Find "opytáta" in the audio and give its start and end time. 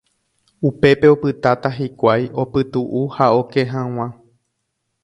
1.15-1.69